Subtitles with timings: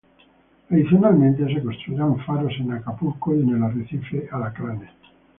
[0.71, 4.89] Adicionalmente se construirían faros en Acapulco y en el arrecife Alacranes.